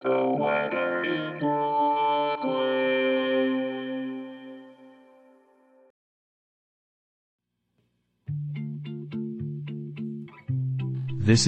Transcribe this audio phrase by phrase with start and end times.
[0.00, 0.10] This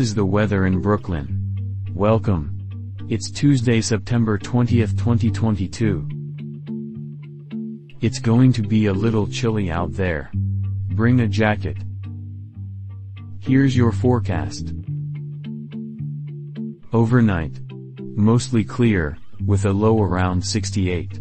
[0.01, 1.87] is the weather in Brooklyn.
[1.95, 2.59] Welcome.
[3.09, 6.09] It's Tuesday, September 20th, 2022.
[8.01, 10.33] It's going to be a little chilly out there.
[10.35, 11.77] Bring a jacket.
[13.39, 14.73] Here's your forecast.
[16.93, 17.61] Overnight.
[18.21, 19.17] Mostly clear,
[19.47, 21.19] with a low around 68.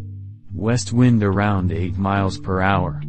[0.54, 3.02] West wind around 8 miles per hour.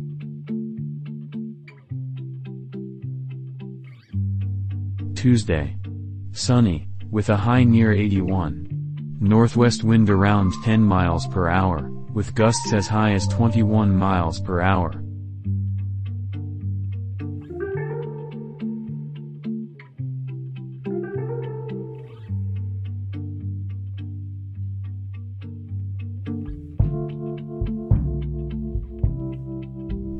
[5.16, 5.76] Tuesday.
[6.30, 9.18] Sunny, with a high near 81.
[9.20, 14.60] Northwest wind around 10 miles per hour, with gusts as high as 21 miles per
[14.60, 14.92] hour.